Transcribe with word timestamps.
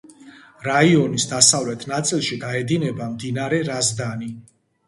რაიონის 0.67 1.25
დასავლეთ 1.33 1.85
ნაწილში 1.93 2.39
გაედინება 2.47 3.11
მდინარე 3.15 3.61
რაზდანი. 3.73 4.35